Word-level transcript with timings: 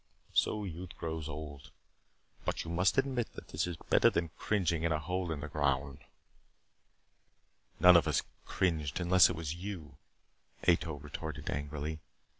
So 0.33 0.63
youth 0.63 0.97
grows 0.97 1.29
old. 1.29 1.69
But 2.43 2.63
you 2.63 2.71
must 2.71 2.97
admit 2.97 3.33
that 3.33 3.49
this 3.49 3.67
is 3.67 3.77
better 3.77 4.09
than 4.09 4.29
cringing 4.35 4.81
in 4.81 4.91
a 4.91 4.97
hole 4.97 5.31
in 5.31 5.41
the 5.41 5.47
ground" 5.47 5.99
"None 7.79 7.95
of 7.95 8.07
us 8.07 8.23
cringed, 8.43 8.99
unless 8.99 9.29
it 9.29 9.35
was 9.35 9.53
you," 9.53 9.97
Ato 10.67 10.95
retorted 10.95 11.51
angrily. 11.51 11.99